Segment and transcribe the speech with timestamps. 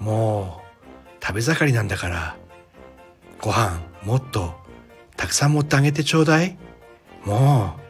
[0.00, 0.62] も
[1.20, 2.36] う食べ盛りなんだから
[3.38, 4.54] ご飯もっと
[5.18, 6.56] たくさん持ってあげてちょうだい。
[7.26, 7.81] もう